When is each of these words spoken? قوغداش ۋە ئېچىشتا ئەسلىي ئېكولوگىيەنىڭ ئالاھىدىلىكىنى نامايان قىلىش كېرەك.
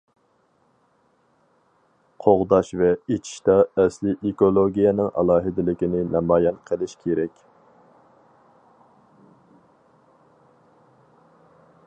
قوغداش 2.25 2.69
ۋە 2.79 2.87
ئېچىشتا 2.93 3.57
ئەسلىي 3.83 4.15
ئېكولوگىيەنىڭ 4.29 5.11
ئالاھىدىلىكىنى 5.21 6.01
نامايان 6.17 6.57
قىلىش 6.69 6.95
كېرەك. 7.03 7.35